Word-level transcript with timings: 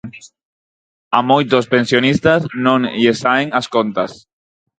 A 1.17 1.19
moitos 1.31 1.65
pensionistas 1.73 2.41
non 2.65 2.79
lle 3.01 3.13
saen 3.23 3.47
as 3.59 3.65
contas. 3.75 4.11